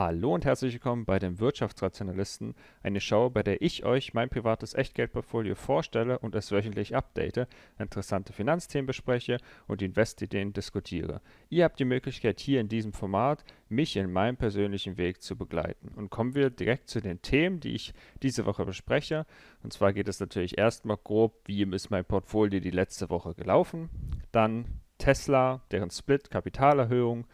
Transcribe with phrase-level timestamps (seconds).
[0.00, 4.72] Hallo und herzlich willkommen bei den Wirtschaftsrationalisten, eine Show, bei der ich euch mein privates
[4.72, 7.46] Echtgeldportfolio vorstelle und es wöchentlich update,
[7.78, 9.36] interessante Finanzthemen bespreche
[9.66, 11.20] und Investideen diskutiere.
[11.50, 15.90] Ihr habt die Möglichkeit hier in diesem Format, mich in meinem persönlichen Weg zu begleiten.
[15.94, 17.92] Und kommen wir direkt zu den Themen, die ich
[18.22, 19.26] diese Woche bespreche.
[19.62, 23.90] Und zwar geht es natürlich erstmal grob, wie ist mein Portfolio die letzte Woche gelaufen.
[24.32, 27.26] Dann Tesla, deren Split, Kapitalerhöhung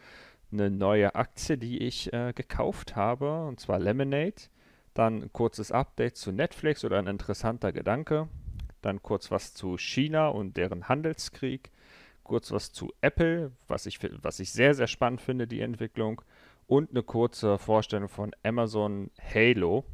[0.51, 4.49] eine neue Aktie, die ich äh, gekauft habe, und zwar Lemonade.
[4.93, 8.27] Dann ein kurzes Update zu Netflix oder ein interessanter Gedanke.
[8.81, 11.71] Dann kurz was zu China und deren Handelskrieg.
[12.23, 16.21] Kurz was zu Apple, was ich, was ich sehr, sehr spannend finde, die Entwicklung.
[16.65, 19.85] Und eine kurze Vorstellung von Amazon Halo.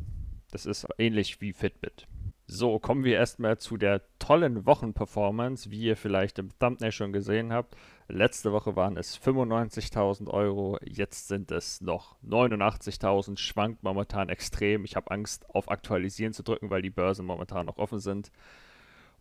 [0.51, 2.07] Das ist ähnlich wie Fitbit.
[2.47, 7.53] So, kommen wir erstmal zu der tollen Wochenperformance, wie ihr vielleicht im Thumbnail schon gesehen
[7.53, 7.75] habt.
[8.07, 14.83] Letzte Woche waren es 95.000 Euro, jetzt sind es noch 89.000, schwankt momentan extrem.
[14.83, 18.31] Ich habe Angst, auf Aktualisieren zu drücken, weil die Börsen momentan noch offen sind.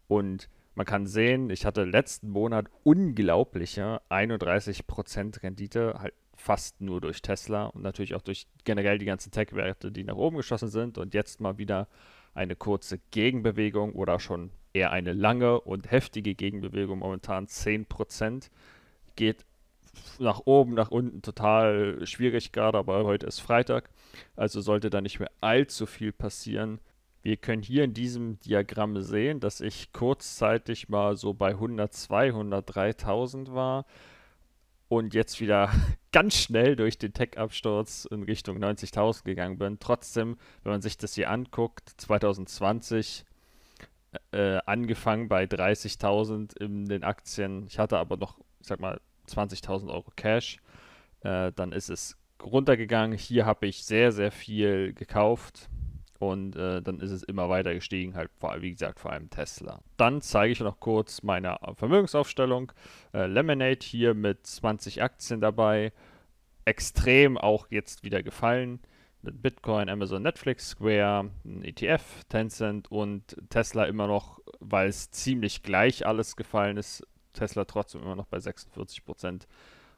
[0.09, 7.23] Und man kann sehen, ich hatte letzten Monat unglaubliche 31% Rendite, halt fast nur durch
[7.23, 11.15] Tesla und natürlich auch durch generell die ganzen Tech-Werte, die nach oben geschossen sind und
[11.15, 11.89] jetzt mal wieder
[12.35, 18.51] eine kurze Gegenbewegung oder schon eher eine lange und heftige Gegenbewegung, momentan 10%.
[19.17, 19.45] Geht
[20.19, 23.91] nach oben, nach unten total schwierig gerade, aber heute ist Freitag,
[24.37, 26.81] also sollte da nicht mehr allzu viel passieren.
[27.23, 33.55] Wir können hier in diesem Diagramm sehen, dass ich kurzzeitig mal so bei 102, 103.000
[33.55, 33.87] war
[34.89, 35.71] und jetzt wieder
[36.13, 39.79] ganz schnell durch den Tech-Absturz in Richtung 90.000 gegangen bin.
[39.79, 43.25] Trotzdem, wenn man sich das hier anguckt, 2020
[44.33, 47.67] äh, angefangen bei 30.000 in den Aktien.
[47.67, 50.59] Ich hatte aber noch, ich sag mal, 20.000 Euro Cash.
[51.21, 53.17] Äh, dann ist es runtergegangen.
[53.17, 55.69] Hier habe ich sehr, sehr viel gekauft.
[56.19, 59.81] Und äh, dann ist es immer weiter gestiegen, halt vor, wie gesagt, vor allem Tesla.
[59.97, 62.71] Dann zeige ich noch kurz meine Vermögensaufstellung.
[63.13, 65.93] Äh, Lemonade hier mit 20 Aktien dabei.
[66.65, 68.79] Extrem auch jetzt wieder gefallen.
[69.23, 71.31] Bitcoin, Amazon, Netflix, Square,
[71.63, 77.07] ETF, Tencent und Tesla immer noch, weil es ziemlich gleich alles gefallen ist.
[77.33, 79.47] Tesla trotzdem immer noch bei 46 Prozent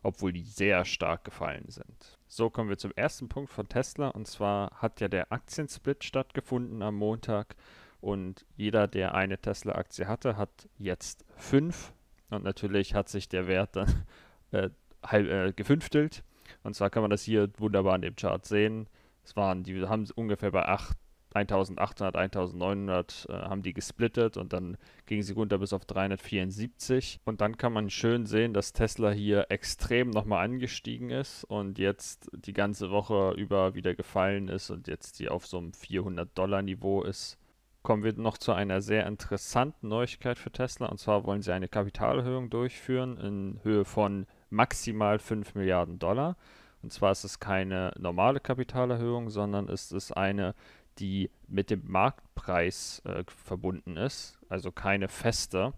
[0.05, 2.19] obwohl die sehr stark gefallen sind.
[2.29, 6.83] So kommen wir zum ersten Punkt von Tesla und zwar hat ja der Aktiensplit stattgefunden
[6.83, 7.57] am Montag
[8.01, 11.93] und jeder, der eine Tesla-Aktie hatte, hat jetzt fünf
[12.29, 14.05] und natürlich hat sich der Wert dann
[14.53, 14.69] äh,
[15.03, 16.23] halb, äh, gefünftelt
[16.63, 18.89] und zwar kann man das hier wunderbar in dem Chart sehen.
[19.25, 20.97] Es waren, die haben ungefähr bei 8
[21.35, 24.77] 1800, 1900 äh, haben die gesplittet und dann
[25.07, 27.21] ging sie runter bis auf 374.
[27.25, 32.31] Und dann kann man schön sehen, dass Tesla hier extrem nochmal angestiegen ist und jetzt
[32.33, 37.37] die ganze Woche über wieder gefallen ist und jetzt die auf so einem 400-Dollar-Niveau ist.
[37.83, 41.69] Kommen wir noch zu einer sehr interessanten Neuigkeit für Tesla und zwar wollen sie eine
[41.69, 46.37] Kapitalerhöhung durchführen in Höhe von maximal 5 Milliarden Dollar.
[46.85, 50.55] Und zwar ist es keine normale Kapitalerhöhung, sondern ist es eine,
[50.99, 55.73] die mit dem Marktpreis äh, verbunden ist, also keine feste.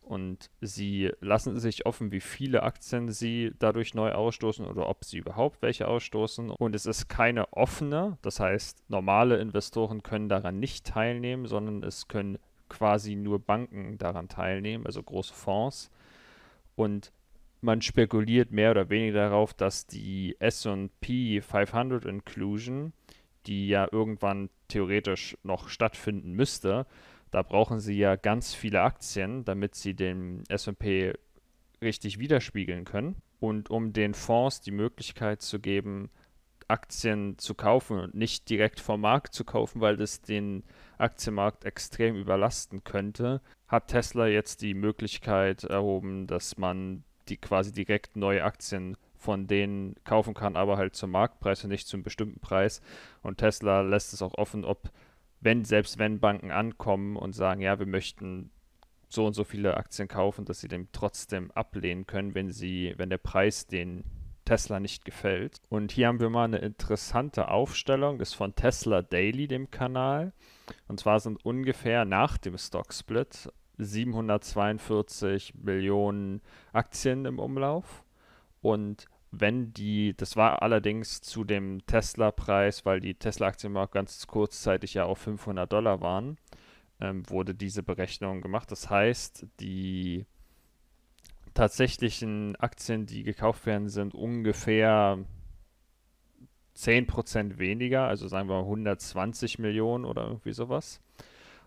[0.00, 5.18] Und sie lassen sich offen, wie viele Aktien sie dadurch neu ausstoßen oder ob sie
[5.18, 6.48] überhaupt welche ausstoßen.
[6.48, 12.08] Und es ist keine offene, das heißt, normale Investoren können daran nicht teilnehmen, sondern es
[12.08, 12.38] können
[12.70, 15.90] quasi nur Banken daran teilnehmen, also große Fonds.
[16.76, 17.12] Und
[17.64, 22.92] man spekuliert mehr oder weniger darauf, dass die SP 500 Inclusion
[23.46, 26.86] die ja irgendwann theoretisch noch stattfinden müsste,
[27.30, 31.12] da brauchen sie ja ganz viele Aktien, damit sie den SP
[31.82, 33.16] richtig widerspiegeln können.
[33.40, 36.10] Und um den Fonds die Möglichkeit zu geben,
[36.68, 40.62] Aktien zu kaufen und nicht direkt vom Markt zu kaufen, weil das den
[40.96, 48.16] Aktienmarkt extrem überlasten könnte, hat Tesla jetzt die Möglichkeit erhoben, dass man die quasi direkt
[48.16, 52.82] neue Aktien von denen kaufen kann, aber halt zum Marktpreis und nicht zum bestimmten Preis.
[53.22, 54.90] Und Tesla lässt es auch offen, ob,
[55.40, 58.50] wenn, selbst wenn Banken ankommen und sagen, ja, wir möchten
[59.08, 63.10] so und so viele Aktien kaufen, dass sie dem trotzdem ablehnen können, wenn sie, wenn
[63.10, 64.04] der Preis den
[64.44, 65.60] Tesla nicht gefällt.
[65.70, 70.32] Und hier haben wir mal eine interessante Aufstellung, das ist von Tesla Daily, dem Kanal.
[70.88, 73.48] Und zwar sind ungefähr nach dem Stock Split
[73.78, 76.40] 742 Millionen
[76.72, 78.04] Aktien im Umlauf.
[78.62, 85.04] Und wenn die, das war allerdings zu dem Tesla-Preis, weil die Tesla-Aktien ganz kurzzeitig ja
[85.04, 86.38] auf 500 Dollar waren,
[87.00, 88.70] ähm, wurde diese Berechnung gemacht.
[88.70, 90.26] Das heißt, die
[91.54, 95.18] tatsächlichen Aktien, die gekauft werden, sind ungefähr
[96.76, 101.00] 10% weniger, also sagen wir 120 Millionen oder irgendwie sowas.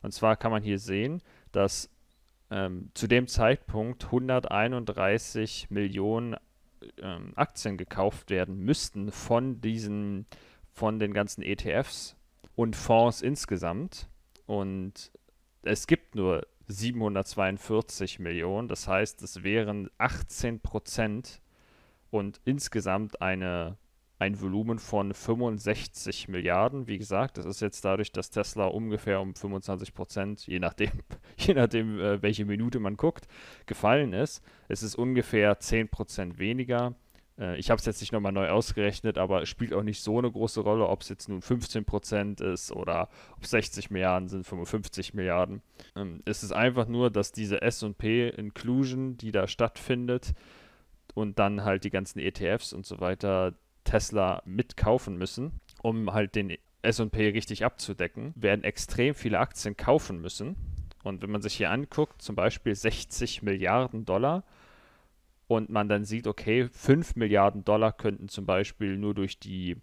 [0.01, 1.21] Und zwar kann man hier sehen,
[1.51, 1.89] dass
[2.49, 6.35] ähm, zu dem Zeitpunkt 131 Millionen
[7.01, 10.25] ähm, Aktien gekauft werden müssten von diesen,
[10.71, 12.15] von den ganzen ETFs
[12.55, 14.09] und Fonds insgesamt.
[14.45, 15.11] Und
[15.63, 21.41] es gibt nur 742 Millionen, das heißt, es wären 18 Prozent
[22.09, 23.77] und insgesamt eine
[24.19, 26.87] ein Volumen von 65 Milliarden.
[26.87, 30.91] Wie gesagt, das ist jetzt dadurch, dass Tesla ungefähr um 25 Prozent, je nachdem,
[31.37, 33.27] je nachdem äh, welche Minute man guckt,
[33.65, 34.43] gefallen ist.
[34.67, 36.95] Es ist ungefähr 10 Prozent weniger.
[37.39, 40.17] Äh, ich habe es jetzt nicht nochmal neu ausgerechnet, aber es spielt auch nicht so
[40.17, 44.47] eine große Rolle, ob es jetzt nun 15 Prozent ist oder ob 60 Milliarden sind,
[44.47, 45.61] 55 Milliarden.
[45.95, 50.33] Ähm, es ist einfach nur, dass diese S&P Inclusion, die da stattfindet,
[51.13, 53.55] und dann halt die ganzen ETFs und so weiter,
[53.87, 60.55] Tesla mitkaufen müssen, um halt den SP richtig abzudecken, werden extrem viele Aktien kaufen müssen.
[61.03, 64.43] Und wenn man sich hier anguckt, zum Beispiel 60 Milliarden Dollar,
[65.47, 69.77] und man dann sieht, okay, 5 Milliarden Dollar könnten zum Beispiel nur durch die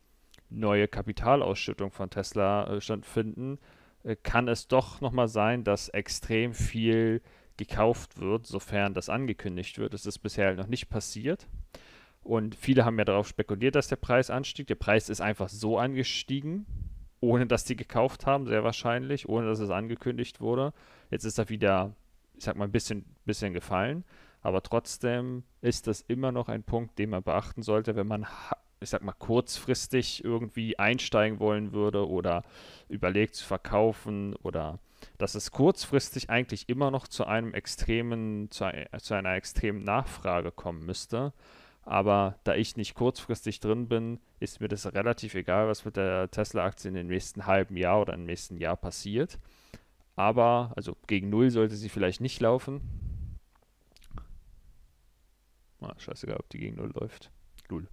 [0.50, 3.58] neue Kapitalausschüttung von Tesla äh, stattfinden,
[4.02, 7.22] äh, kann es doch nochmal sein, dass extrem viel
[7.56, 9.94] gekauft wird, sofern das angekündigt wird.
[9.94, 11.46] Das ist bisher noch nicht passiert.
[12.24, 14.66] Und viele haben ja darauf spekuliert, dass der Preis anstieg.
[14.66, 16.64] Der Preis ist einfach so angestiegen,
[17.20, 20.72] ohne dass die gekauft haben, sehr wahrscheinlich, ohne dass es angekündigt wurde.
[21.10, 21.94] Jetzt ist er wieder,
[22.36, 24.04] ich sag mal, ein bisschen, bisschen gefallen.
[24.40, 28.26] Aber trotzdem ist das immer noch ein Punkt, den man beachten sollte, wenn man,
[28.80, 32.42] ich sag mal, kurzfristig irgendwie einsteigen wollen würde oder
[32.88, 34.78] überlegt zu verkaufen oder
[35.18, 40.86] dass es kurzfristig eigentlich immer noch zu einem extremen, zu, zu einer extremen Nachfrage kommen
[40.86, 41.34] müsste
[41.84, 46.30] aber da ich nicht kurzfristig drin bin, ist mir das relativ egal, was mit der
[46.30, 49.38] Tesla-Aktie in den nächsten halben Jahr oder im nächsten Jahr passiert.
[50.16, 52.80] Aber, also gegen Null sollte sie vielleicht nicht laufen.
[55.80, 57.30] Ah, scheißegal, ob die gegen Null läuft.
[57.68, 57.88] Null.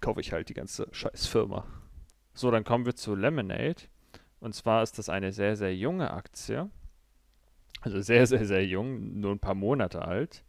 [0.00, 1.66] Kaufe ich halt die ganze scheiß Firma.
[2.34, 3.82] So, dann kommen wir zu Lemonade.
[4.40, 6.68] Und zwar ist das eine sehr, sehr junge Aktie.
[7.80, 10.44] Also sehr, sehr, sehr jung, nur ein paar Monate alt.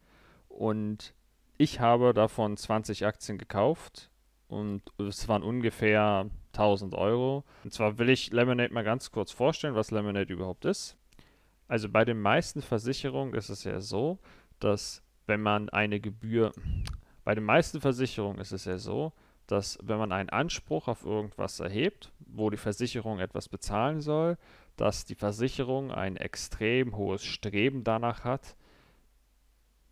[0.49, 1.13] Und
[1.57, 4.09] ich habe davon 20 Aktien gekauft
[4.47, 7.43] und es waren ungefähr 1000 Euro.
[7.63, 10.95] Und zwar will ich Lemonade mal ganz kurz vorstellen, was Lemonade überhaupt ist.
[11.67, 14.19] Also bei den meisten Versicherungen ist es ja so,
[14.59, 16.51] dass wenn man eine Gebühr,
[17.23, 19.13] bei den meisten Versicherungen ist es ja so,
[19.47, 24.37] dass wenn man einen Anspruch auf irgendwas erhebt, wo die Versicherung etwas bezahlen soll,
[24.77, 28.55] dass die Versicherung ein extrem hohes Streben danach hat,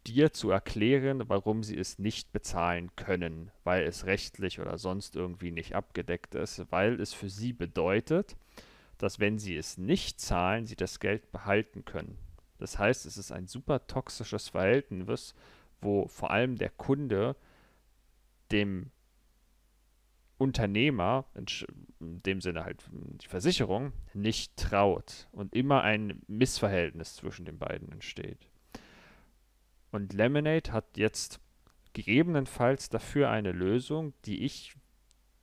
[0.08, 5.52] dir zu erklären, warum sie es nicht bezahlen können, weil es rechtlich oder sonst irgendwie
[5.52, 8.36] nicht abgedeckt ist, weil es für sie bedeutet,
[8.98, 12.18] dass wenn sie es nicht zahlen, sie das Geld behalten können.
[12.58, 15.34] Das heißt, es ist ein super toxisches Verhältnis,
[15.82, 17.36] wo vor allem der Kunde
[18.52, 18.92] dem
[20.38, 27.60] Unternehmer, in dem Sinne halt die Versicherung, nicht traut und immer ein Missverhältnis zwischen den
[27.60, 28.51] beiden entsteht.
[29.92, 31.40] Und Lemonade hat jetzt
[31.94, 34.76] gegebenenfalls dafür eine Lösung, die ich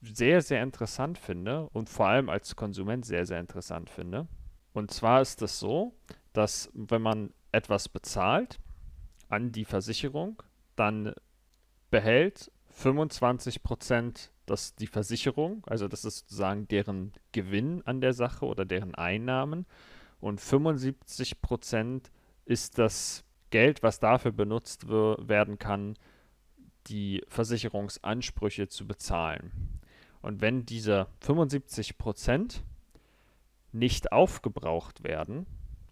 [0.01, 4.27] sehr, sehr interessant finde und vor allem als Konsument sehr, sehr interessant finde.
[4.73, 5.95] Und zwar ist es so,
[6.33, 8.59] dass wenn man etwas bezahlt
[9.29, 10.43] an die Versicherung,
[10.77, 11.15] dann
[11.91, 18.65] behält 25% das die Versicherung, also das ist sozusagen deren Gewinn an der Sache oder
[18.65, 19.67] deren Einnahmen
[20.21, 22.05] und 75%
[22.45, 25.97] ist das Geld, was dafür benutzt werden kann,
[26.87, 29.81] die Versicherungsansprüche zu bezahlen.
[30.21, 32.63] Und wenn diese 75%
[33.73, 35.47] nicht aufgebraucht werden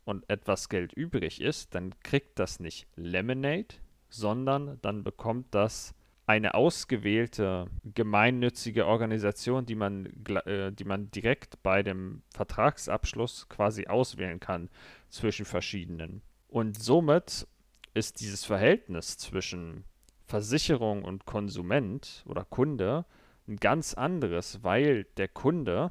[0.05, 3.77] und etwas Geld übrig ist, dann kriegt das nicht Lemonade,
[4.09, 5.95] sondern dann bekommt das
[6.27, 10.07] eine ausgewählte gemeinnützige Organisation, die man,
[10.47, 14.69] äh, die man direkt bei dem Vertragsabschluss quasi auswählen kann
[15.09, 16.23] zwischen verschiedenen.
[16.57, 17.47] Und somit
[17.93, 19.85] ist dieses Verhältnis zwischen
[20.25, 23.05] Versicherung und Konsument oder Kunde
[23.47, 25.91] ein ganz anderes, weil der Kunde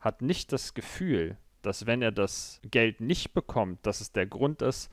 [0.00, 4.62] hat nicht das Gefühl, dass wenn er das Geld nicht bekommt, dass es der Grund
[4.62, 4.90] ist,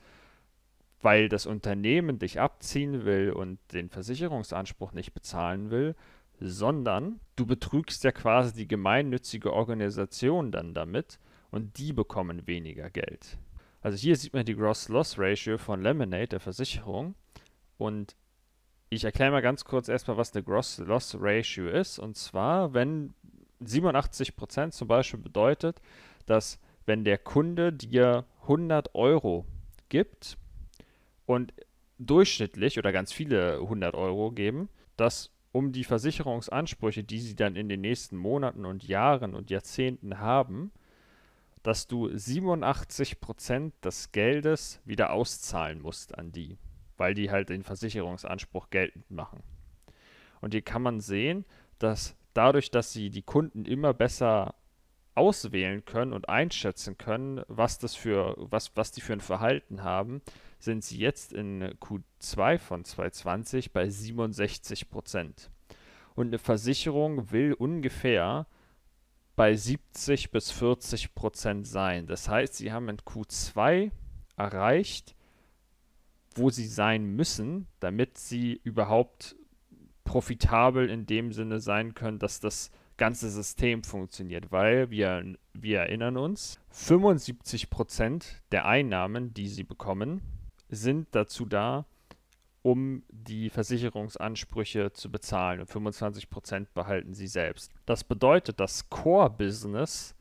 [1.00, 5.96] weil das Unternehmen dich abziehen will und den Versicherungsanspruch nicht bezahlen will,
[6.40, 11.18] sondern du betrügst ja quasi die gemeinnützige Organisation dann damit
[11.50, 13.38] und die bekommen weniger Geld.
[13.80, 17.14] Also hier sieht man die Gross Loss Ratio von Lemonade, der Versicherung.
[17.78, 18.14] Und
[18.92, 22.00] Ich erkläre mal ganz kurz erstmal, was eine Gross Loss Ratio ist.
[22.00, 23.14] Und zwar, wenn
[23.62, 25.80] 87% zum Beispiel bedeutet,
[26.26, 29.46] dass wenn der Kunde dir 100 Euro
[29.88, 30.36] gibt
[31.24, 31.54] und
[31.98, 37.68] durchschnittlich oder ganz viele 100 Euro geben, dass um die Versicherungsansprüche, die sie dann in
[37.68, 40.72] den nächsten Monaten und Jahren und Jahrzehnten haben,
[41.62, 46.58] dass du 87% des Geldes wieder auszahlen musst an die,
[46.96, 49.42] weil die halt den Versicherungsanspruch geltend machen.
[50.40, 51.44] Und hier kann man sehen,
[51.78, 54.54] dass dadurch, dass sie die Kunden immer besser
[55.14, 60.22] auswählen können und einschätzen können, was das für was was die für ein Verhalten haben,
[60.58, 65.50] sind sie jetzt in Q2 von 2020 bei 67 Prozent.
[66.14, 68.46] Und eine Versicherung will ungefähr
[69.40, 72.06] bei 70 bis 40 Prozent sein.
[72.06, 73.90] Das heißt, sie haben in Q2
[74.36, 75.16] erreicht,
[76.34, 79.36] wo sie sein müssen, damit sie überhaupt
[80.04, 86.18] profitabel in dem Sinne sein können, dass das ganze System funktioniert, weil wir, wir erinnern
[86.18, 90.20] uns, 75 Prozent der Einnahmen, die sie bekommen,
[90.68, 91.86] sind dazu da,
[92.62, 97.72] um die Versicherungsansprüche zu bezahlen und 25% behalten sie selbst.
[97.86, 100.14] Das bedeutet, das Core-Business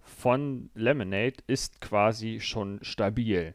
[0.00, 3.54] von Lemonade ist quasi schon stabil.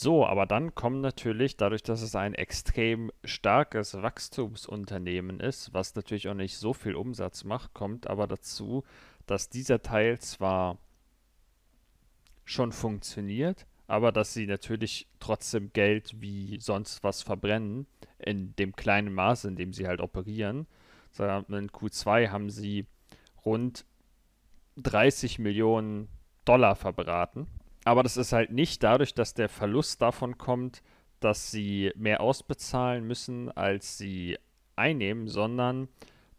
[0.00, 6.28] So, aber dann kommen natürlich, dadurch, dass es ein extrem starkes Wachstumsunternehmen ist, was natürlich
[6.28, 8.84] auch nicht so viel Umsatz macht, kommt aber dazu,
[9.26, 10.78] dass dieser Teil zwar
[12.44, 17.86] schon funktioniert, aber dass sie natürlich trotzdem Geld wie sonst was verbrennen,
[18.18, 20.68] in dem kleinen Maße, in dem sie halt operieren.
[21.18, 22.86] In Q2 haben sie
[23.44, 23.84] rund
[24.76, 26.08] 30 Millionen
[26.44, 27.48] Dollar verbraten
[27.88, 30.82] aber das ist halt nicht dadurch, dass der Verlust davon kommt,
[31.20, 34.36] dass sie mehr ausbezahlen müssen, als sie
[34.76, 35.88] einnehmen, sondern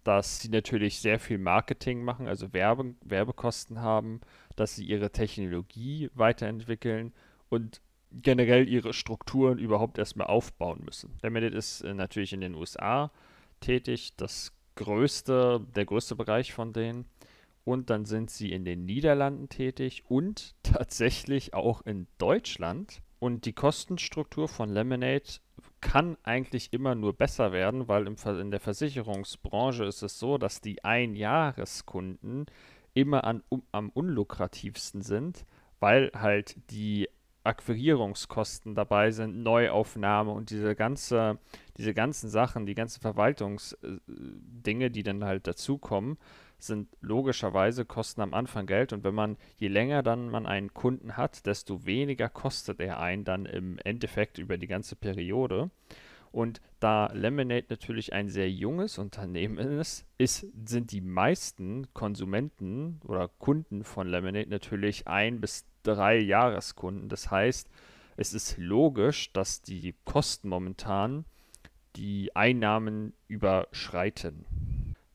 [0.03, 4.21] dass sie natürlich sehr viel Marketing machen, also Werbe, Werbekosten haben,
[4.55, 7.13] dass sie ihre Technologie weiterentwickeln
[7.49, 11.17] und generell ihre Strukturen überhaupt erstmal aufbauen müssen.
[11.21, 13.11] Limited ist äh, natürlich in den USA
[13.59, 17.05] tätig, das größte, der größte Bereich von denen
[17.65, 23.01] und dann sind sie in den Niederlanden tätig und tatsächlich auch in Deutschland.
[23.19, 25.39] Und die Kostenstruktur von Lemonade
[25.81, 30.61] kann eigentlich immer nur besser werden, weil im, in der Versicherungsbranche ist es so, dass
[30.61, 32.45] die Einjahreskunden
[32.93, 35.45] immer an, um, am unlukrativsten sind,
[35.81, 37.09] weil halt die
[37.43, 41.39] Akquirierungskosten dabei sind, Neuaufnahme und diese ganze,
[41.77, 46.17] diese ganzen Sachen, die ganzen Verwaltungsdinge, die dann halt dazukommen,
[46.59, 51.15] sind logischerweise Kosten am Anfang Geld und wenn man, je länger dann man einen Kunden
[51.15, 55.71] hat, desto weniger kostet er einen dann im Endeffekt über die ganze Periode.
[56.31, 63.27] Und da Lemonade natürlich ein sehr junges Unternehmen ist, ist, sind die meisten Konsumenten oder
[63.27, 67.09] Kunden von Lemonade natürlich ein bis drei Jahreskunden.
[67.09, 67.69] Das heißt,
[68.17, 71.25] es ist logisch, dass die Kosten momentan
[71.95, 74.45] die Einnahmen überschreiten.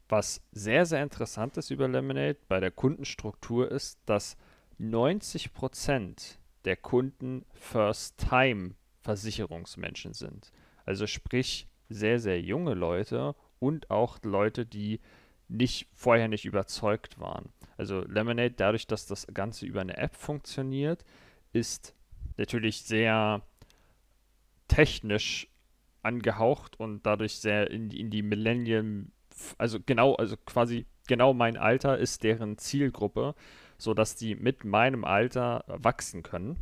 [0.08, 4.36] Was sehr, sehr interessant ist über Lemonade bei der Kundenstruktur ist, dass
[4.80, 10.52] 90% der Kunden First-Time-Versicherungsmenschen sind.
[10.84, 15.00] Also sprich sehr, sehr junge Leute und auch Leute, die
[15.48, 17.52] nicht vorher nicht überzeugt waren.
[17.76, 21.04] Also Lemonade, dadurch, dass das Ganze über eine App funktioniert,
[21.52, 21.94] ist
[22.36, 23.42] natürlich sehr
[24.68, 25.48] technisch
[26.02, 29.12] angehaucht und dadurch sehr in die, in die Millennium
[29.58, 33.34] also genau, also quasi genau mein Alter ist deren Zielgruppe,
[33.78, 36.56] sodass die mit meinem Alter wachsen können.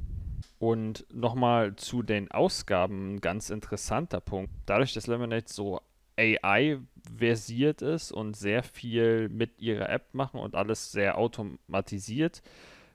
[0.62, 4.52] Und nochmal zu den Ausgaben, ein ganz interessanter Punkt.
[4.64, 5.80] Dadurch, dass Lemonade so
[6.16, 12.42] AI-versiert ist und sehr viel mit ihrer App machen und alles sehr automatisiert,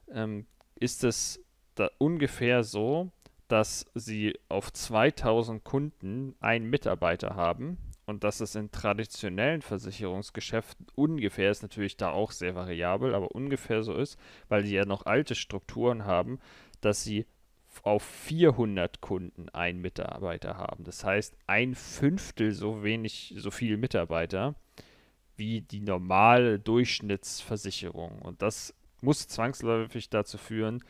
[0.10, 0.46] ähm,
[0.76, 1.44] ist es
[1.76, 3.12] da ungefähr so,
[3.50, 11.52] dass sie auf 2000 Kunden einen Mitarbeiter haben und dass es in traditionellen Versicherungsgeschäften ungefähr
[11.52, 15.36] ist, natürlich da auch sehr variabel, aber ungefähr so ist, weil die ja noch alte
[15.36, 16.40] Strukturen haben,
[16.80, 17.26] dass sie
[17.84, 20.84] auf 400 Kunden einen Mitarbeiter haben.
[20.84, 24.56] Das heißt, ein Fünftel so wenig, so viele Mitarbeiter
[25.36, 28.20] wie die normale Durchschnittsversicherung.
[28.20, 30.84] Und das muss zwangsläufig dazu führen,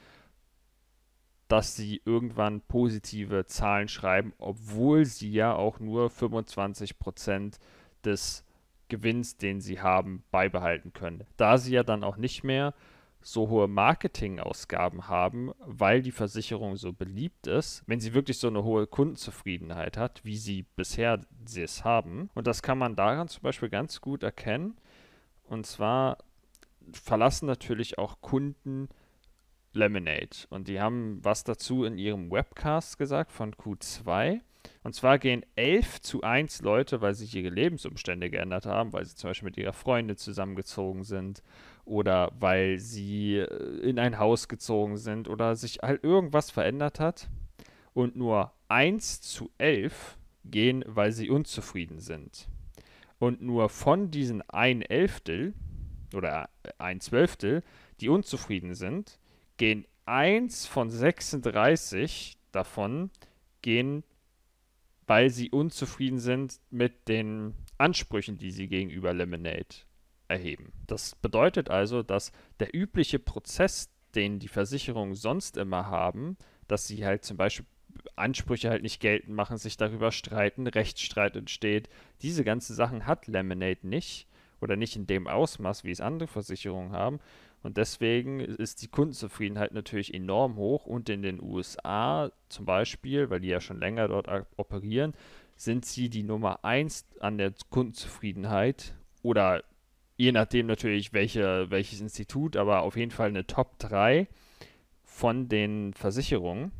[1.48, 7.58] dass sie irgendwann positive Zahlen schreiben, obwohl sie ja auch nur 25%
[8.03, 8.44] des
[8.89, 11.25] Gewinns, den sie haben, beibehalten können.
[11.38, 12.74] Da sie ja dann auch nicht mehr
[13.27, 18.63] so hohe Marketingausgaben haben, weil die Versicherung so beliebt ist, wenn sie wirklich so eine
[18.63, 22.29] hohe Kundenzufriedenheit hat, wie sie bisher es haben.
[22.36, 24.77] Und das kann man daran zum Beispiel ganz gut erkennen.
[25.43, 26.19] Und zwar
[26.93, 28.88] verlassen natürlich auch Kunden
[29.74, 30.48] Lemonade.
[30.50, 34.39] Und die haben was dazu in ihrem Webcast gesagt von Q2.
[34.84, 39.15] Und zwar gehen 11 zu 1 Leute, weil sich ihre Lebensumstände geändert haben, weil sie
[39.15, 41.43] zum Beispiel mit ihrer Freundin zusammengezogen sind
[41.88, 47.29] oder weil sie äh, in ein Haus gezogen sind oder sich halt irgendwas verändert hat.
[47.94, 52.48] Und nur 1 zu 11 gehen, weil sie unzufrieden sind.
[53.17, 55.53] Und nur von diesen ein Elftel
[56.13, 57.63] oder ein Zwölftel,
[58.00, 59.17] die unzufrieden sind,
[59.56, 63.10] gehen 1 von 36 davon
[63.62, 64.03] gehen,
[65.08, 69.87] weil sie unzufrieden sind mit den Ansprüchen, die sie gegenüber Lemonade
[70.27, 70.74] erheben.
[70.88, 77.05] Das bedeutet also, dass der übliche Prozess, den die Versicherungen sonst immer haben, dass sie
[77.05, 77.65] halt zum Beispiel
[78.15, 81.89] Ansprüche halt nicht geltend machen, sich darüber streiten, Rechtsstreit entsteht.
[82.22, 84.27] Diese ganzen Sachen hat Lemonade nicht
[84.62, 87.19] oder nicht in dem Ausmaß, wie es andere Versicherungen haben.
[87.63, 90.86] Und deswegen ist die Kundenzufriedenheit natürlich enorm hoch.
[90.86, 95.13] Und in den USA zum Beispiel, weil die ja schon länger dort operieren,
[95.55, 98.93] sind sie die Nummer 1 an der Kundenzufriedenheit
[99.24, 99.63] oder
[100.17, 104.27] je nachdem natürlich welche, welches Institut, aber auf jeden Fall eine Top 3
[105.03, 106.71] von den Versicherungen.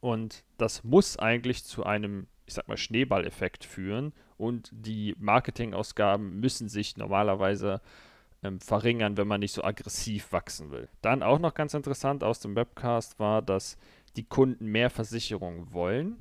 [0.00, 4.12] Und das muss eigentlich zu einem, ich sag mal, Schneeballeffekt führen.
[4.38, 7.80] Und die Marketingausgaben müssen sich normalerweise
[8.42, 10.88] ähm, verringern, wenn man nicht so aggressiv wachsen will.
[11.02, 13.76] Dann auch noch ganz interessant aus dem Webcast war, dass
[14.16, 16.16] die Kunden mehr Versicherungen wollen.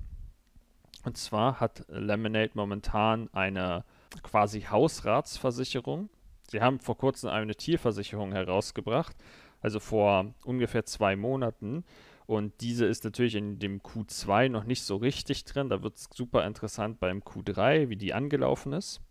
[1.03, 3.85] Und zwar hat Lemonade momentan eine
[4.23, 6.09] quasi Hausratsversicherung.
[6.47, 9.15] Sie haben vor kurzem eine Tierversicherung herausgebracht,
[9.61, 11.83] also vor ungefähr zwei Monaten.
[12.27, 15.69] Und diese ist natürlich in dem Q2 noch nicht so richtig drin.
[15.69, 19.01] Da wird es super interessant beim Q3, wie die angelaufen ist.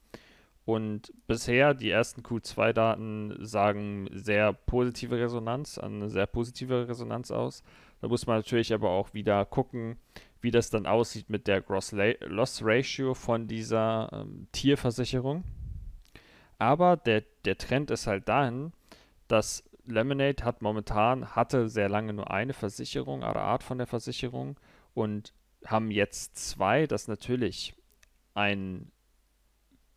[0.65, 7.63] Und bisher, die ersten Q2-Daten sagen sehr positive Resonanz, eine sehr positive Resonanz aus.
[8.01, 9.99] Da muss man natürlich aber auch wieder gucken,
[10.45, 15.43] wie das dann aussieht mit der Gross Loss Ratio von dieser ähm, Tierversicherung.
[16.59, 18.73] Aber der, der Trend ist halt dahin,
[19.27, 24.61] dass Lemonade hat momentan, hatte sehr lange nur eine Versicherung, eine Art von der Versicherung
[24.93, 25.33] und
[25.65, 27.75] haben jetzt zwei, das natürlich
[28.35, 28.93] ein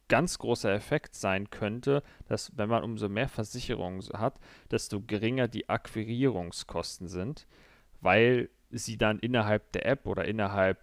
[0.08, 4.40] ganz großer Effekt sein könnte, dass wenn man umso mehr Versicherungen hat,
[4.72, 7.48] desto geringer die Akquirierungskosten sind,
[8.00, 10.80] weil sie dann innerhalb der App oder innerhalb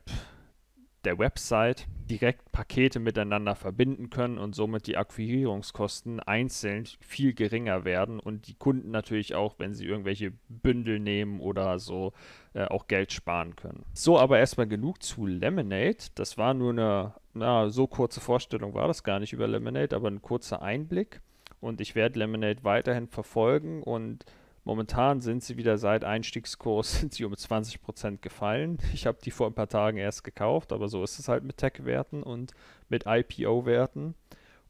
[1.05, 8.20] der Website direkt Pakete miteinander verbinden können und somit die Akquirierungskosten einzeln viel geringer werden
[8.20, 12.12] und die Kunden natürlich auch, wenn sie irgendwelche Bündel nehmen oder so,
[12.53, 13.85] äh, auch Geld sparen können.
[13.94, 15.97] So, aber erstmal genug zu Lemonade.
[16.14, 20.09] Das war nur eine, na, so kurze Vorstellung war das gar nicht über Lemonade, aber
[20.09, 21.20] ein kurzer Einblick.
[21.61, 24.27] Und ich werde Lemonade weiterhin verfolgen und
[24.64, 28.79] Momentan sind sie wieder seit Einstiegskurs sind sie um 20% gefallen.
[28.92, 31.59] Ich habe die vor ein paar Tagen erst gekauft, aber so ist es halt mit
[31.59, 32.53] Tech-Werten und
[32.88, 34.14] mit IPO-Werten.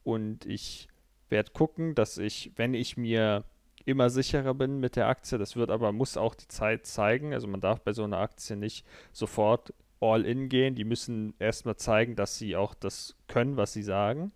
[0.02, 0.88] Und ich
[1.28, 3.44] werde gucken, dass ich, wenn ich mir
[3.84, 7.32] immer sicherer bin mit der Aktie, das wird aber, muss auch die Zeit zeigen.
[7.32, 10.74] Also man darf bei so einer Aktie nicht sofort all in gehen.
[10.74, 14.32] Die müssen erstmal zeigen, dass sie auch das können, was sie sagen.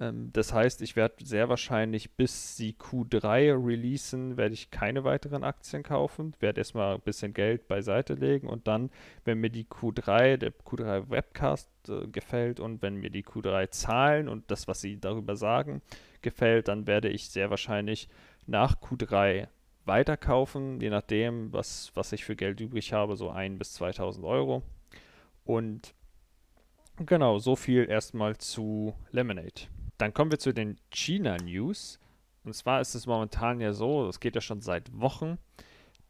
[0.00, 5.44] Ähm, das heißt, ich werde sehr wahrscheinlich bis sie Q3 releasen, werde ich keine weiteren
[5.44, 8.90] Aktien kaufen, werde erstmal ein bisschen Geld beiseite legen und dann,
[9.24, 14.28] wenn mir die Q3, der Q3 Webcast äh, gefällt und wenn mir die Q3 Zahlen
[14.28, 15.82] und das, was sie darüber sagen,
[16.22, 18.08] gefällt, dann werde ich sehr wahrscheinlich
[18.46, 19.48] nach Q3
[19.84, 24.62] weiterkaufen, je nachdem, was, was ich für Geld übrig habe, so 1 bis 2000 Euro.
[25.44, 25.94] Und
[26.98, 29.68] genau, so viel erstmal zu Lemonade.
[30.00, 32.00] Dann kommen wir zu den China-News.
[32.44, 35.36] Und zwar ist es momentan ja so, es geht ja schon seit Wochen,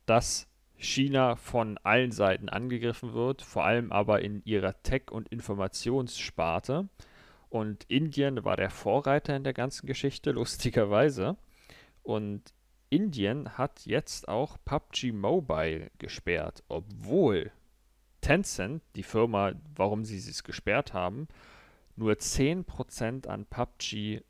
[0.07, 6.89] dass China von allen Seiten angegriffen wird, vor allem aber in ihrer Tech- und Informationssparte.
[7.49, 11.37] Und Indien war der Vorreiter in der ganzen Geschichte, lustigerweise.
[12.05, 12.55] Und
[12.91, 17.51] Indien hat jetzt auch PUBG Mobile gesperrt, obwohl
[18.21, 21.27] Tencent, die Firma, warum sie es gesperrt haben,
[22.01, 24.23] nur 10% an PUBG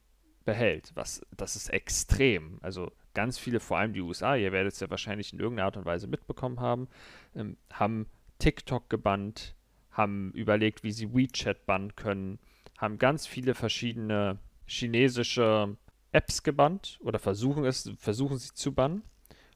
[0.44, 0.90] behält.
[0.94, 2.58] Was, das ist extrem.
[2.62, 5.76] Also ganz viele, vor allem die USA, ihr werdet es ja wahrscheinlich in irgendeiner Art
[5.76, 6.88] und Weise mitbekommen haben,
[7.34, 8.06] ähm, haben
[8.38, 9.54] TikTok gebannt,
[9.92, 12.40] haben überlegt, wie sie WeChat bannen können,
[12.76, 15.76] haben ganz viele verschiedene chinesische
[16.10, 19.02] Apps gebannt oder versuchen es, versuchen sie zu bannen.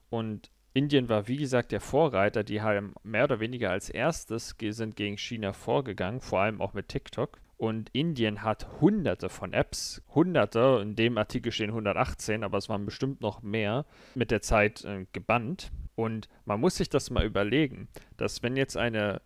[0.09, 4.94] Und Indien war, wie gesagt, der Vorreiter, die haben mehr oder weniger als erstes sind
[4.94, 7.40] gegen China vorgegangen, vor allem auch mit TikTok.
[7.56, 12.84] Und Indien hat hunderte von Apps, hunderte, in dem Artikel stehen 118, aber es waren
[12.84, 15.70] bestimmt noch mehr, mit der Zeit äh, gebannt.
[15.94, 19.22] Und man muss sich das mal überlegen, dass wenn jetzt eine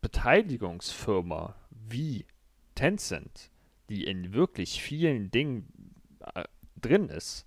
[0.00, 2.26] Beteiligungsfirma wie
[2.74, 3.50] Tencent,
[3.88, 5.66] die in wirklich vielen Dingen
[6.34, 6.44] äh,
[6.80, 7.45] drin ist,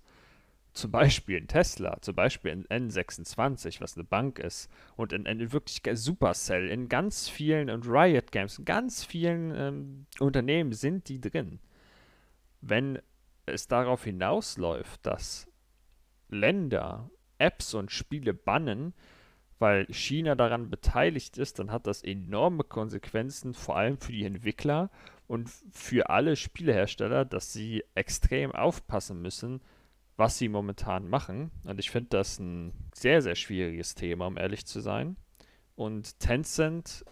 [0.72, 5.52] zum Beispiel in Tesla, zum Beispiel in N26, was eine Bank ist, und in, in
[5.52, 11.20] wirklich Supercell, in ganz vielen und Riot Games, in ganz vielen ähm, Unternehmen sind die
[11.20, 11.60] drin.
[12.60, 13.00] Wenn
[13.46, 15.48] es darauf hinausläuft, dass
[16.28, 18.94] Länder Apps und Spiele bannen,
[19.58, 24.90] weil China daran beteiligt ist, dann hat das enorme Konsequenzen, vor allem für die Entwickler
[25.26, 29.60] und für alle Spielehersteller, dass sie extrem aufpassen müssen,
[30.16, 31.50] was sie momentan machen.
[31.64, 35.16] Und ich finde das ein sehr, sehr schwieriges Thema, um ehrlich zu sein.
[35.76, 37.04] Und Tencent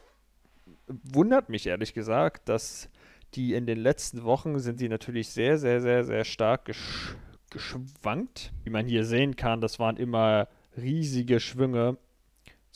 [0.86, 2.90] wundert mich ehrlich gesagt, dass
[3.34, 7.16] die in den letzten Wochen sind die natürlich sehr, sehr, sehr, sehr stark gesch
[7.50, 8.52] geschwankt.
[8.62, 11.96] Wie man hier sehen kann, das waren immer riesige Schwünge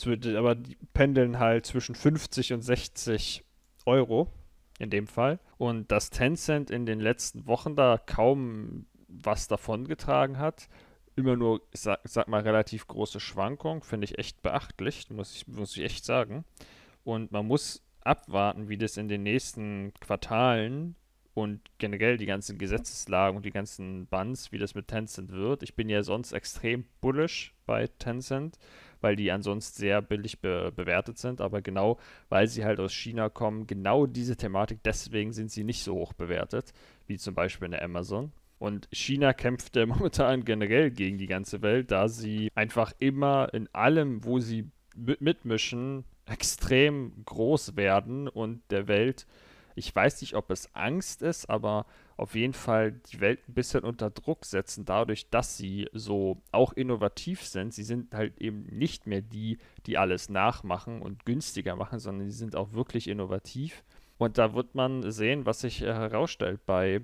[0.07, 3.45] aber die pendeln halt zwischen 50 und 60
[3.87, 4.33] Euro
[4.79, 5.39] in dem Fall.
[5.59, 8.87] Und dass Tencent in den letzten Wochen da kaum
[9.23, 10.69] was davongetragen hat,
[11.17, 15.47] immer nur, ich sag, sag mal, relativ große Schwankung, finde ich echt beachtlich, muss ich,
[15.47, 16.45] muss ich echt sagen.
[17.05, 20.97] Und man muss abwarten, wie das in den nächsten Quartalen
[21.35, 25.63] und generell die ganzen Gesetzeslagen und die ganzen Bans, wie das mit Tencent wird.
[25.63, 28.59] Ich bin ja sonst extrem bullish bei Tencent,
[29.01, 31.99] weil die ansonsten sehr billig be bewertet sind, aber genau
[32.29, 36.13] weil sie halt aus China kommen, genau diese Thematik, deswegen sind sie nicht so hoch
[36.13, 36.73] bewertet,
[37.07, 38.33] wie zum Beispiel in der Amazon.
[38.63, 43.69] Und China kämpft ja momentan generell gegen die ganze Welt, da sie einfach immer in
[43.73, 49.27] allem, wo sie mitmischen, extrem groß werden und der Welt
[49.75, 53.85] ich weiß nicht, ob es Angst ist, aber auf jeden Fall die Welt ein bisschen
[53.85, 57.73] unter Druck setzen, dadurch, dass sie so auch innovativ sind.
[57.73, 62.37] Sie sind halt eben nicht mehr die, die alles nachmachen und günstiger machen, sondern sie
[62.37, 63.83] sind auch wirklich innovativ.
[64.19, 67.01] Und da wird man sehen, was sich äh, herausstellt bei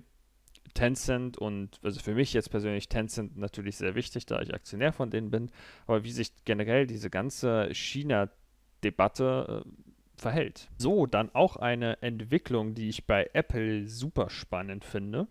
[0.74, 5.10] Tencent und also für mich jetzt persönlich Tencent natürlich sehr wichtig, da ich Aktionär von
[5.10, 5.50] denen bin,
[5.86, 10.68] aber wie sich generell diese ganze China-Debatte äh, verhält.
[10.78, 15.26] So, dann auch eine Entwicklung, die ich bei Apple super spannend finde.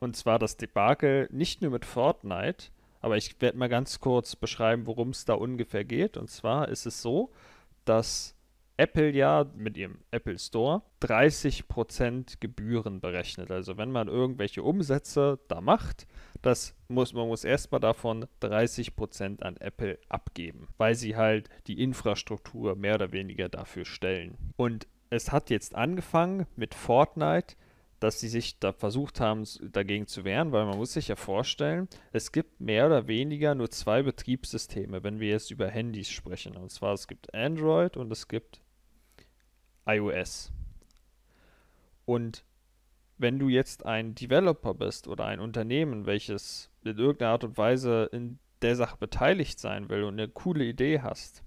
[0.00, 2.66] Und zwar das Debakel nicht nur mit Fortnite,
[3.00, 6.16] aber ich werde mal ganz kurz beschreiben, worum es da ungefähr geht.
[6.16, 7.32] Und zwar ist es so,
[7.84, 8.34] dass
[8.76, 13.50] Apple ja mit ihrem Apple Store 30% Gebühren berechnet.
[13.50, 16.06] Also wenn man irgendwelche Umsätze da macht,
[16.42, 22.74] das muss, man muss erstmal davon 30% an Apple abgeben, weil sie halt die Infrastruktur
[22.76, 24.36] mehr oder weniger dafür stellen.
[24.56, 27.54] Und es hat jetzt angefangen mit Fortnite,
[28.02, 31.88] dass sie sich da versucht haben, dagegen zu wehren, weil man muss sich ja vorstellen,
[32.10, 36.56] es gibt mehr oder weniger nur zwei Betriebssysteme, wenn wir jetzt über Handys sprechen.
[36.56, 38.60] Und zwar es gibt Android und es gibt
[39.86, 40.50] iOS.
[42.04, 42.44] Und
[43.18, 48.08] wenn du jetzt ein Developer bist oder ein Unternehmen, welches in irgendeiner Art und Weise
[48.12, 51.44] in der Sache beteiligt sein will und eine coole Idee hast,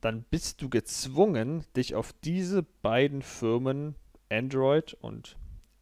[0.00, 3.94] dann bist du gezwungen, dich auf diese beiden Firmen,
[4.28, 5.36] Android und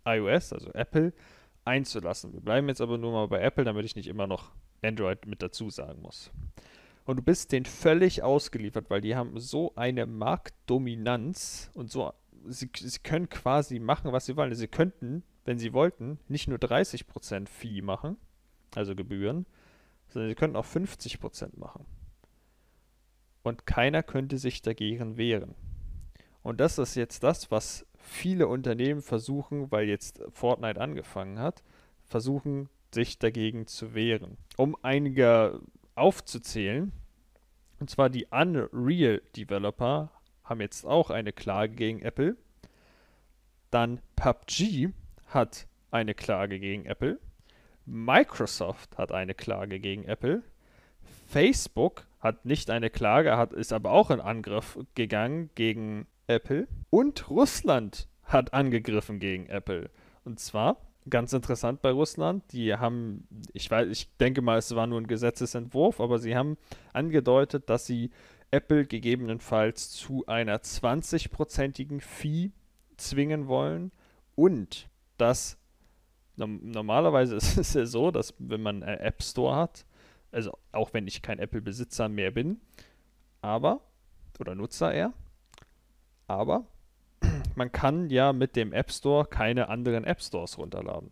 [0.05, 1.13] iOS, also Apple,
[1.65, 2.33] einzulassen.
[2.33, 5.43] Wir bleiben jetzt aber nur mal bei Apple, damit ich nicht immer noch Android mit
[5.43, 6.31] dazu sagen muss.
[7.05, 12.13] Und du bist denen völlig ausgeliefert, weil die haben so eine Marktdominanz und so,
[12.47, 14.55] sie, sie können quasi machen, was sie wollen.
[14.55, 18.17] Sie könnten, wenn sie wollten, nicht nur 30% Fee machen,
[18.75, 19.47] also Gebühren,
[20.09, 21.87] sondern sie könnten auch 50% machen.
[23.43, 25.55] Und keiner könnte sich dagegen wehren.
[26.43, 31.63] Und das ist jetzt das, was viele Unternehmen versuchen, weil jetzt Fortnite angefangen hat,
[32.05, 34.37] versuchen sich dagegen zu wehren.
[34.57, 35.61] Um einige
[35.95, 36.93] aufzuzählen,
[37.79, 40.11] und zwar die Unreal Developer
[40.45, 42.37] haben jetzt auch eine Klage gegen Apple.
[43.71, 44.91] Dann PUBG
[45.27, 47.19] hat eine Klage gegen Apple.
[47.87, 50.43] Microsoft hat eine Klage gegen Apple.
[51.29, 56.69] Facebook hat nicht eine Klage, hat, ist aber auch in Angriff gegangen gegen Apple.
[56.91, 59.91] Und Russland hat angegriffen gegen Apple.
[60.25, 60.77] Und zwar
[61.09, 62.45] ganz interessant bei Russland.
[62.53, 66.57] Die haben, ich weiß, ich denke mal, es war nur ein Gesetzesentwurf, aber sie haben
[66.93, 68.11] angedeutet, dass sie
[68.51, 72.53] Apple gegebenenfalls zu einer 20-prozentigen Fee
[72.97, 73.93] zwingen wollen
[74.35, 75.59] und dass
[76.37, 79.85] normalerweise ist es ja so, dass wenn man einen App Store hat,
[80.33, 82.61] also auch wenn ich kein Apple-Besitzer mehr bin,
[83.41, 83.81] aber,
[84.39, 85.13] oder Nutzer eher,
[86.31, 86.67] aber
[87.57, 91.11] man kann ja mit dem App Store keine anderen App Stores runterladen.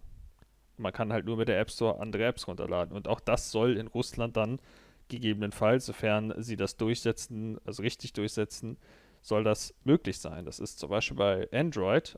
[0.77, 2.97] Man kann halt nur mit der App Store andere Apps runterladen.
[2.97, 4.61] Und auch das soll in Russland dann
[5.09, 8.77] gegebenenfalls, sofern sie das durchsetzen, also richtig durchsetzen,
[9.23, 10.45] soll das möglich sein.
[10.45, 12.17] Das ist zum Beispiel bei Android,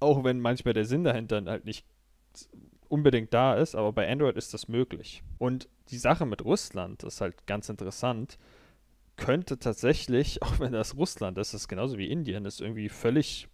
[0.00, 1.86] auch wenn manchmal der Sinn dahinter halt nicht
[2.88, 5.22] unbedingt da ist, aber bei Android ist das möglich.
[5.38, 8.38] Und die Sache mit Russland ist halt ganz interessant.
[9.16, 13.48] Könnte tatsächlich, auch wenn das Russland ist, das ist genauso wie Indien, ist irgendwie völlig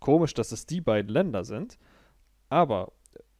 [0.00, 1.78] komisch, dass es die beiden Länder sind.
[2.48, 2.92] Aber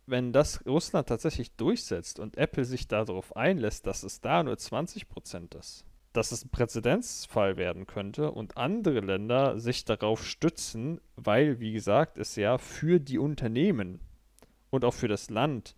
[0.07, 5.59] wenn das Russland tatsächlich durchsetzt und Apple sich darauf einlässt, dass es da nur 20%
[5.59, 11.73] ist, dass es ein Präzedenzfall werden könnte und andere Länder sich darauf stützen, weil, wie
[11.73, 14.01] gesagt, es ja für die Unternehmen
[14.71, 15.75] und auch für das Land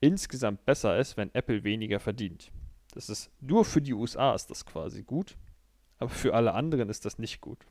[0.00, 2.50] insgesamt besser ist, wenn Apple weniger verdient.
[2.96, 5.36] Das ist nur für die USA ist das quasi gut,
[5.98, 7.66] aber für alle anderen ist das nicht gut.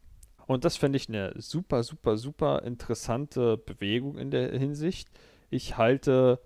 [0.47, 5.09] Und das fände ich eine super, super, super interessante Bewegung in der Hinsicht.
[5.49, 6.39] Ich halte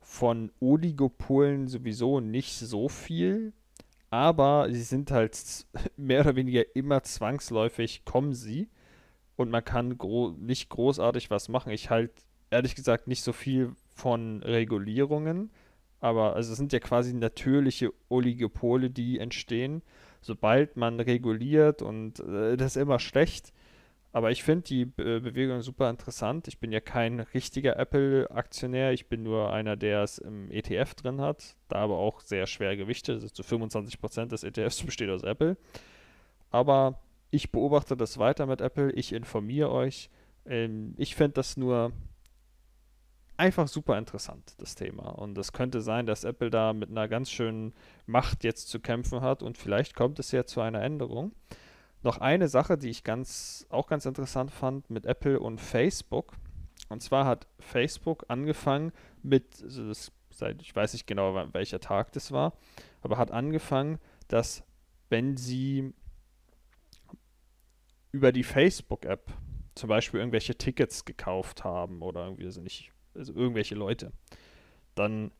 [0.00, 3.54] von Oligopolen sowieso nicht so viel,
[4.10, 8.68] aber sie sind halt mehr oder weniger immer zwangsläufig, kommen sie
[9.36, 11.72] und man kann gro nicht großartig was machen.
[11.72, 12.14] Ich halte
[12.50, 15.50] ehrlich gesagt nicht so viel von Regulierungen,
[16.04, 19.82] aber also es sind ja quasi natürliche Oligopole, die entstehen
[20.24, 23.52] sobald man reguliert und äh, das ist immer schlecht.
[24.12, 26.46] Aber ich finde die Be Bewegung super interessant.
[26.46, 28.92] Ich bin ja kein richtiger Apple-Aktionär.
[28.92, 31.56] Ich bin nur einer, der es im ETF drin hat.
[31.68, 33.16] Da aber auch sehr schwer gewichtet.
[33.16, 35.56] Also zu 25% des ETFs besteht aus Apple.
[36.50, 38.92] Aber ich beobachte das weiter mit Apple.
[38.92, 40.10] Ich informiere euch.
[40.46, 41.92] Ähm, ich finde das nur
[43.36, 45.08] einfach super interessant, das Thema.
[45.08, 47.74] Und es könnte sein, dass Apple da mit einer ganz schönen
[48.06, 51.32] Macht jetzt zu kämpfen hat und vielleicht kommt es ja zu einer Änderung.
[52.02, 56.34] Noch eine Sache, die ich ganz, auch ganz interessant fand mit Apple und Facebook.
[56.88, 58.92] Und zwar hat Facebook angefangen
[59.22, 60.12] mit, also das,
[60.60, 62.52] ich weiß nicht genau, welcher Tag das war,
[63.00, 64.64] aber hat angefangen, dass
[65.08, 65.94] wenn sie
[68.12, 69.32] über die Facebook-App
[69.74, 74.12] zum Beispiel irgendwelche Tickets gekauft haben oder irgendwie, also nicht also irgendwelche Leute,
[74.94, 75.32] dann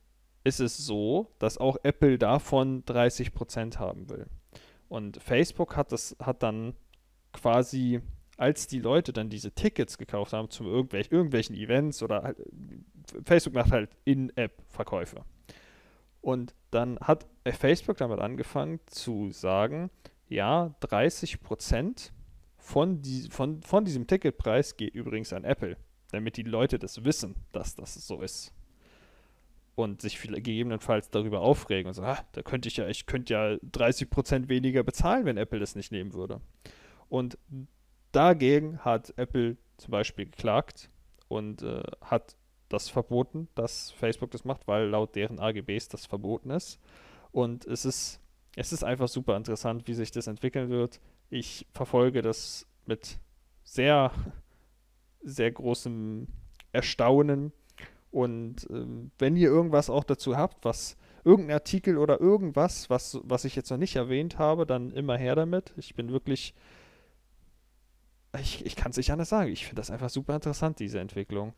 [0.45, 4.27] ist es so, dass auch Apple davon 30% haben will.
[4.89, 6.75] Und Facebook hat das, hat dann
[7.33, 8.01] quasi,
[8.37, 12.37] als die Leute dann diese Tickets gekauft haben zu irgendwelch, irgendwelchen Events oder halt,
[13.25, 15.25] Facebook macht halt In-App-Verkäufe.
[16.21, 19.91] Und dann hat Facebook damit angefangen zu sagen,
[20.29, 22.11] ja, 30%
[22.57, 25.77] von, die, von, von diesem Ticketpreis geht übrigens an Apple
[26.15, 28.53] damit die Leute das wissen, dass das so ist.
[29.77, 33.43] Und sich gegebenenfalls darüber aufregen und sagen, ah, da könnte ich ja, ich könnte ja
[33.73, 36.41] 30% weniger bezahlen, wenn Apple das nicht nehmen würde.
[37.09, 37.39] Und
[38.13, 40.91] dagegen hat Apple zum Beispiel geklagt
[41.29, 42.37] und äh, hat
[42.69, 46.79] das verboten, dass Facebook das macht, weil laut deren AGBs das verboten ist.
[47.33, 48.21] Und es ist,
[48.57, 51.01] es ist einfach super interessant, wie sich das entwickeln wird.
[51.31, 53.19] Ich verfolge das mit
[53.65, 54.13] sehr
[55.25, 56.29] sehr großem
[56.73, 57.53] Erstaunen.
[58.11, 63.45] Und ähm, wenn ihr irgendwas auch dazu habt, was irgendein Artikel oder irgendwas, was, was
[63.45, 65.73] ich jetzt noch nicht erwähnt habe, dann immer her damit.
[65.77, 66.55] Ich bin wirklich,
[68.39, 69.51] ich, ich kann es nicht anders sagen.
[69.51, 71.55] Ich finde das einfach super interessant, diese Entwicklung.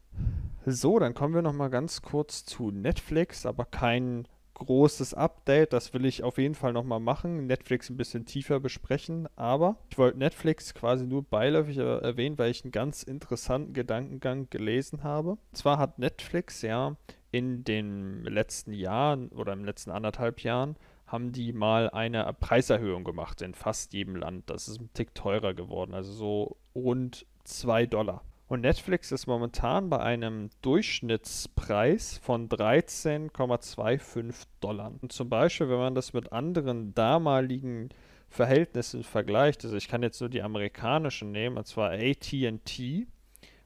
[0.65, 4.27] So, dann kommen wir noch mal ganz kurz zu Netflix, aber kein
[4.59, 5.73] großes Update.
[5.73, 7.47] Das will ich auf jeden Fall nochmal machen.
[7.47, 9.29] Netflix ein bisschen tiefer besprechen.
[9.37, 15.03] Aber ich wollte Netflix quasi nur beiläufig erwähnen, weil ich einen ganz interessanten Gedankengang gelesen
[15.03, 15.31] habe.
[15.31, 16.97] Und zwar hat Netflix ja
[17.31, 23.41] in den letzten Jahren oder im letzten anderthalb Jahren haben die mal eine Preiserhöhung gemacht
[23.43, 24.51] in fast jedem Land.
[24.51, 28.25] Das ist ein Tick teurer geworden, also so rund 2 Dollar.
[28.49, 34.93] Und Netflix ist momentan bei einem Durchschnittspreis von 13,25 Dollar.
[35.01, 37.89] Und zum Beispiel, wenn man das mit anderen damaligen
[38.29, 43.07] Verhältnissen vergleicht, also ich kann jetzt nur die amerikanischen nehmen, und zwar ATT,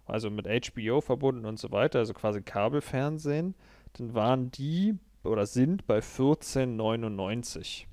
[0.07, 3.55] also mit HBO verbunden und so weiter, also quasi Kabelfernsehen,
[3.95, 7.85] dann waren die oder sind bei 14,99.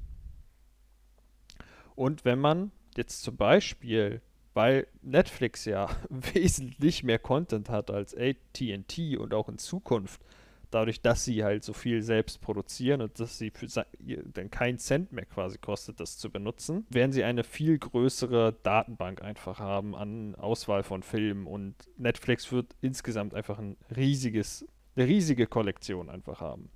[1.95, 4.21] Und wenn man jetzt zum Beispiel
[4.58, 10.20] weil Netflix ja wesentlich mehr Content hat als ATT und auch in Zukunft
[10.72, 13.67] dadurch, dass sie halt so viel selbst produzieren und dass sie für
[14.34, 19.22] dann keinen Cent mehr quasi kostet, das zu benutzen, werden sie eine viel größere Datenbank
[19.22, 24.65] einfach haben an Auswahl von Filmen und Netflix wird insgesamt einfach ein riesiges,
[24.96, 26.72] eine riesige Kollektion einfach haben.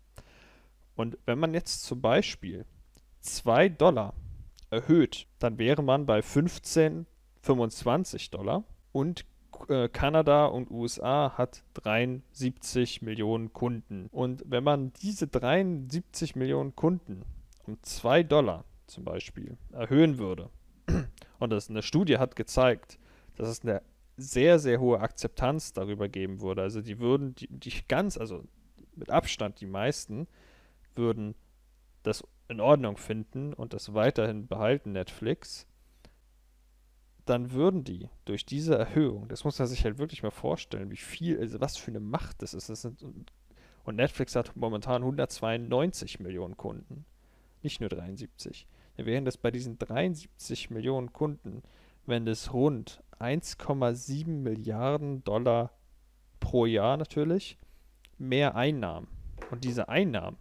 [0.96, 2.64] Und wenn man jetzt zum Beispiel
[3.22, 4.14] 2 Dollar
[4.70, 7.08] erhöht, dann wäre man bei 15,
[7.42, 9.26] 25 Dollar und
[9.68, 14.08] äh, Kanada und USA hat 73 Millionen Kunden.
[14.12, 17.24] Und wenn man diese 73 Millionen Kunden
[17.66, 20.50] um 2 Dollar zum Beispiel erhöhen würde,
[21.40, 23.00] und das eine Studie hat gezeigt,
[23.36, 23.82] dass es eine
[24.18, 26.62] sehr, sehr hohe Akzeptanz darüber geben würde.
[26.62, 28.44] Also die würden, die, die ganz, also
[28.96, 30.28] mit Abstand die meisten,
[30.96, 31.36] würden
[32.04, 35.66] das in Ordnung finden und das weiterhin behalten, Netflix
[37.26, 40.98] dann würden die durch diese Erhöhung, das muss man sich halt wirklich mal vorstellen, wie
[40.98, 42.70] viel, also was für eine Macht das ist.
[42.70, 43.04] Das sind,
[43.84, 47.06] und Netflix hat momentan 192 Millionen Kunden,
[47.64, 48.68] nicht nur 73.
[48.98, 51.64] Dann wären das bei diesen 73 Millionen Kunden,
[52.06, 55.72] wenn das rund 1,7 Milliarden Dollar
[56.40, 57.58] pro Jahr natürlich
[58.18, 59.08] mehr Einnahmen.
[59.52, 60.38] Und diese Einnahmen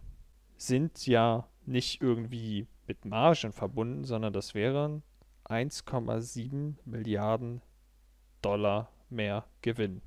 [0.57, 5.03] sind ja nicht irgendwie mit Margen verbunden, sondern das wären
[5.51, 7.61] 1,7 Milliarden
[8.41, 10.01] Dollar mehr Gewinn.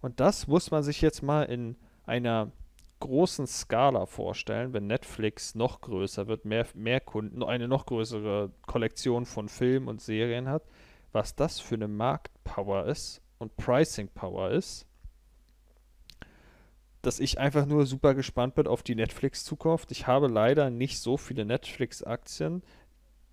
[0.00, 2.50] Und das muss man sich jetzt mal in einer
[3.00, 9.26] großen Skala vorstellen, wenn Netflix noch größer wird, mehr, mehr Kunden, eine noch größere Kollektion
[9.26, 10.62] von Filmen und Serien hat,
[11.12, 14.86] was das für eine Marktpower ist und Pricing Power ist,
[17.02, 19.92] dass ich einfach nur super gespannt bin auf die Netflix-Zukunft.
[19.92, 22.62] Ich habe leider nicht so viele Netflix-Aktien.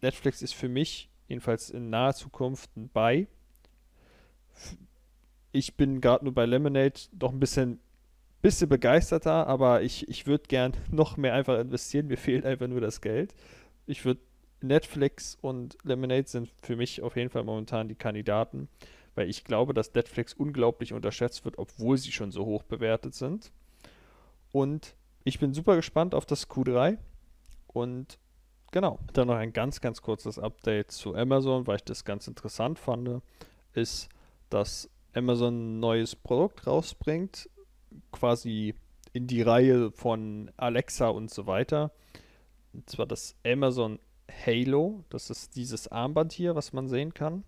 [0.03, 3.27] Netflix ist für mich, jedenfalls in naher Zukunft, ein Buy.
[5.51, 7.79] Ich bin gerade nur bei Lemonade doch ein bisschen,
[8.41, 12.07] bisschen begeisterter, aber ich, ich würde gern noch mehr einfach investieren.
[12.07, 13.33] Mir fehlt einfach nur das Geld.
[13.87, 14.19] Ich würde
[14.61, 18.67] Netflix und Lemonade sind für mich auf jeden Fall momentan die Kandidaten,
[19.15, 23.51] weil ich glaube, dass Netflix unglaublich unterschätzt wird, obwohl sie schon so hoch bewertet sind.
[24.51, 26.97] Und ich bin super gespannt auf das Q3
[27.67, 28.17] und
[28.73, 28.97] Genau.
[29.13, 33.21] Dann noch ein ganz, ganz kurzes Update zu Amazon, weil ich das ganz interessant fand,
[33.73, 34.09] ist,
[34.49, 37.51] dass Amazon ein neues Produkt rausbringt,
[38.11, 38.73] quasi
[39.13, 41.91] in die Reihe von Alexa und so weiter.
[42.73, 45.03] Und zwar das Amazon Halo.
[45.09, 47.43] Das ist dieses Armband hier, was man sehen kann.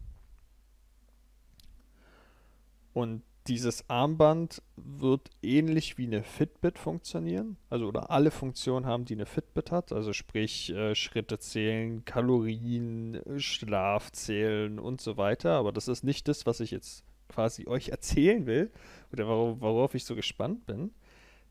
[2.93, 7.57] Und dieses Armband wird ähnlich wie eine Fitbit funktionieren.
[7.69, 9.91] Also oder alle Funktionen haben, die eine Fitbit hat.
[9.91, 15.51] Also sprich äh, Schritte zählen, Kalorien, Schlaf zählen und so weiter.
[15.51, 18.71] Aber das ist nicht das, was ich jetzt quasi euch erzählen will
[19.11, 20.91] oder wor worauf ich so gespannt bin,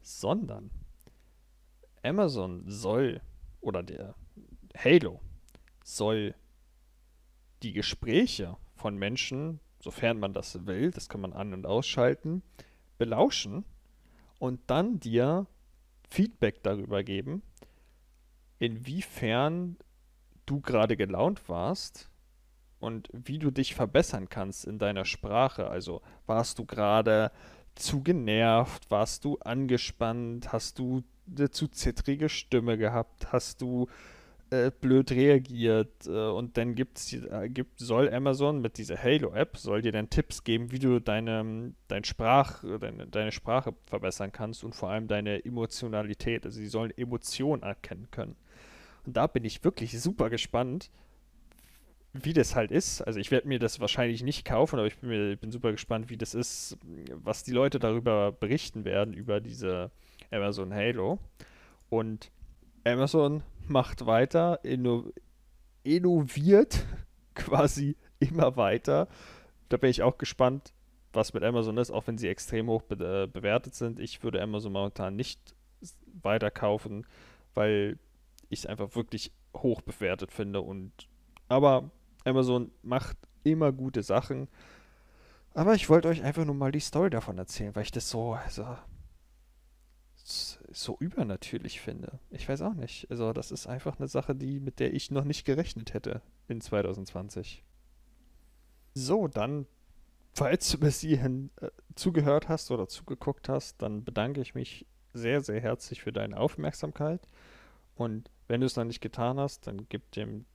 [0.03, 0.71] sondern
[2.03, 3.21] Amazon soll
[3.61, 4.15] oder der
[4.77, 5.21] Halo
[5.85, 6.35] soll
[7.63, 12.43] die Gespräche von Menschen sofern man das will, das kann man an- und ausschalten,
[12.99, 13.65] belauschen
[14.39, 15.47] und dann dir
[16.11, 17.43] Feedback darüber geben,
[18.59, 19.77] inwiefern
[20.47, 22.11] du gerade gelaunt warst
[22.81, 25.69] und wie du dich verbessern kannst in deiner Sprache.
[25.69, 27.31] Also warst du gerade
[27.75, 33.89] zu genervt, warst du angespannt, hast du eine zu zittrige Stimme gehabt, hast du
[34.55, 39.83] äh, blöd reagiert äh, und dann gibt's, äh, gibt, soll Amazon mit dieser Halo-App, soll
[39.83, 44.75] dir dann Tipps geben, wie du deine, dein Sprach, deine, deine Sprache verbessern kannst und
[44.75, 46.47] vor allem deine Emotionalität.
[46.47, 48.37] Also sie sollen Emotionen erkennen können.
[49.05, 50.91] Und da bin ich wirklich super gespannt,
[52.13, 53.03] wie das halt ist.
[53.03, 56.09] Also ich werde mir das wahrscheinlich nicht kaufen, aber ich bin, mir, bin super gespannt,
[56.11, 56.79] wie das ist,
[57.13, 59.91] was die Leute darüber berichten werden, über diese
[60.31, 61.19] Amazon Halo.
[61.91, 62.31] Und
[62.85, 65.11] Amazon macht weiter, inno
[65.83, 66.85] innoviert
[67.35, 69.09] quasi immer weiter.
[69.69, 70.73] Da bin ich auch gespannt,
[71.13, 74.01] was mit Amazon ist, auch wenn sie extrem hoch be äh, bewertet sind.
[74.01, 75.55] Ich würde Amazon momentan nicht
[76.23, 77.07] weiter kaufen,
[77.55, 77.99] weil
[78.49, 80.61] ich es einfach wirklich hoch bewertet finde.
[80.61, 80.93] Und
[81.49, 81.91] aber
[82.25, 84.49] Amazon macht immer gute Sachen.
[85.53, 88.37] Aber ich wollte euch einfach nur mal die Story davon erzählen, weil ich das so,
[88.49, 88.67] so
[90.25, 92.19] so übernatürlich finde.
[92.31, 93.11] Ich weiß auch nicht.
[93.11, 96.61] Also, das ist einfach eine Sache, die, mit der ich noch nicht gerechnet hätte in
[96.61, 97.63] 2020.
[98.95, 99.67] So, dann,
[100.33, 105.43] falls du bis hierhin äh, zugehört hast oder zugeguckt hast, dann bedanke ich mich sehr,
[105.43, 107.29] sehr herzlich für deine Aufmerksamkeit.
[107.95, 110.47] Und wenn du es noch nicht getan hast, dann gib dem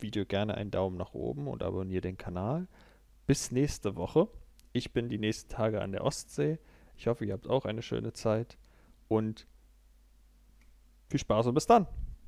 [0.00, 2.68] Video gerne einen Daumen nach oben und abonniere den Kanal.
[3.26, 4.28] Bis nächste Woche.
[4.72, 6.58] Ich bin die nächsten Tage an der Ostsee.
[6.96, 8.56] Ich hoffe, ihr habt auch eine schöne Zeit
[9.08, 9.46] und
[11.08, 11.86] viel Spaß und bis dann.